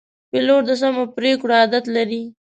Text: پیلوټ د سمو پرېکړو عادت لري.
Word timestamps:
پیلوټ 0.29 0.61
د 0.67 0.71
سمو 0.81 1.03
پرېکړو 1.17 1.53
عادت 1.61 1.85
لري. 1.95 2.23